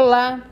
[0.00, 0.44] Olá,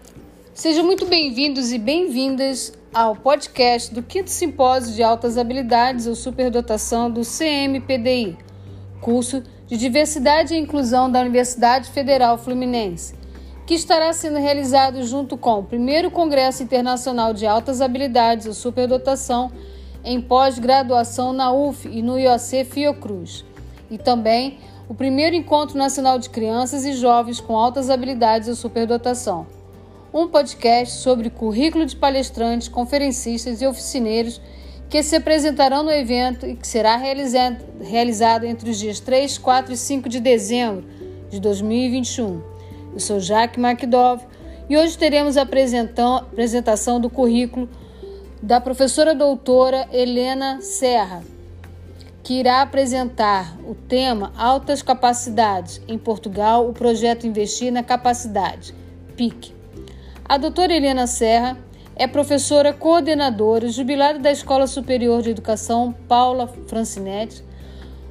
[0.52, 7.08] sejam muito bem-vindos e bem-vindas ao podcast do Quinto Simpósio de Altas Habilidades ou Superdotação
[7.08, 8.36] do CMPDI,
[9.00, 13.14] curso de Diversidade e Inclusão da Universidade Federal Fluminense,
[13.64, 19.52] que estará sendo realizado junto com o primeiro Congresso Internacional de Altas Habilidades ou Superdotação
[20.02, 23.44] em pós-graduação na UF e no IOC Fiocruz,
[23.88, 24.58] e também
[24.88, 29.46] o primeiro Encontro Nacional de Crianças e Jovens com Altas Habilidades ou Superdotação,
[30.14, 34.40] um podcast sobre currículo de palestrantes, conferencistas e oficineiros
[34.88, 39.76] que se apresentarão no evento e que será realizado, entre os dias 3, 4 e
[39.76, 40.84] 5 de dezembro
[41.28, 42.40] de 2021.
[42.94, 44.24] Eu sou Jaque McDove
[44.68, 47.68] e hoje teremos a apresentação do currículo
[48.40, 51.24] da professora doutora Helena Serra,
[52.26, 55.80] que irá apresentar o tema Altas Capacidades.
[55.86, 58.74] Em Portugal, o projeto Investir na Capacidade,
[59.16, 59.54] PIC.
[60.24, 61.56] A doutora Helena Serra
[61.94, 67.44] é professora coordenadora jubilada da Escola Superior de Educação Paula Francinetti,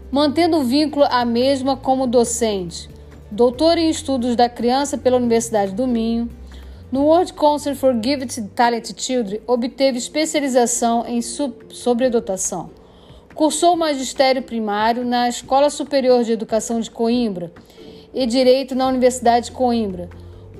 [0.09, 2.90] mantendo o vínculo à mesma como docente.
[3.30, 6.30] Doutora em Estudos da Criança pela Universidade do Minho,
[6.90, 12.84] no World Council for Gifted Talented Children, obteve especialização em sobredotação.
[13.36, 17.52] Cursou magistério primário na Escola Superior de Educação de Coimbra
[18.14, 20.09] e Direito na Universidade de Coimbra.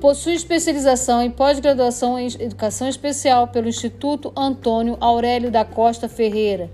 [0.01, 6.69] Possui especialização em pós-graduação em Educação Especial pelo Instituto Antônio Aurélio da Costa Ferreira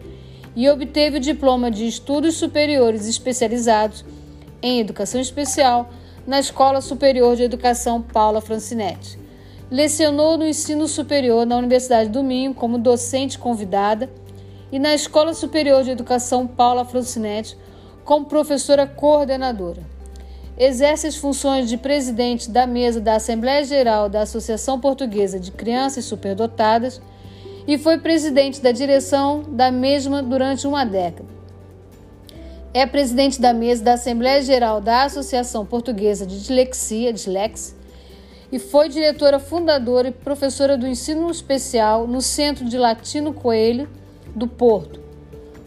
[0.55, 4.03] e obteve o diploma de Estudos Superiores Especializados
[4.59, 5.91] em Educação Especial
[6.25, 9.19] na Escola Superior de Educação Paula Francinetti.
[9.69, 14.09] Lecionou no ensino superior na Universidade do Minho como docente convidada
[14.71, 17.57] e na Escola Superior de Educação Paula Francinetti
[18.05, 19.81] como professora coordenadora.
[20.57, 26.05] Exerce as funções de presidente da mesa da Assembleia Geral da Associação Portuguesa de Crianças
[26.05, 27.01] Superdotadas
[27.67, 31.29] e foi presidente da direção da mesma durante uma década.
[32.73, 37.75] É presidente da mesa da Assembleia Geral da Associação Portuguesa de Dislexia, Dislex,
[38.51, 43.89] e foi diretora fundadora e professora do ensino especial no Centro de Latino Coelho
[44.35, 44.99] do Porto.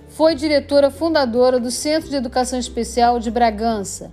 [0.08, 4.10] Foi diretora fundadora do Centro de Educação Especial de Bragança.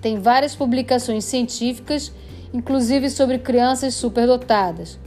[0.00, 2.12] Tem várias publicações científicas,
[2.52, 4.98] inclusive sobre crianças superdotadas.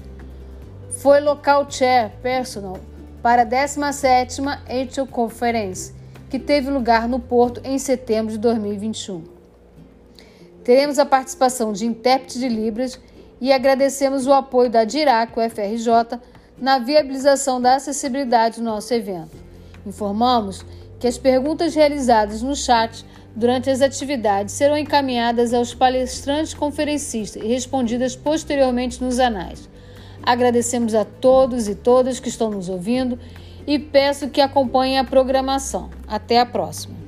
[0.90, 2.80] Foi local chair personal
[3.22, 5.94] para a 17ª Angel Conference,
[6.30, 9.24] que teve lugar no Porto em setembro de 2021.
[10.64, 13.00] Teremos a participação de intérprete de Libras
[13.40, 16.19] e agradecemos o apoio da DIRAC, UFRJ,
[16.59, 19.35] na viabilização da acessibilidade do nosso evento.
[19.85, 20.66] Informamos
[20.99, 23.05] que as perguntas realizadas no chat
[23.35, 29.69] durante as atividades serão encaminhadas aos palestrantes conferencistas e respondidas posteriormente nos anais.
[30.23, 33.19] Agradecemos a todos e todas que estão nos ouvindo
[33.67, 35.89] e peço que acompanhem a programação.
[36.07, 37.04] Até a próxima!